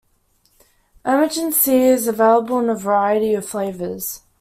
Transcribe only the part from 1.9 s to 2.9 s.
available in a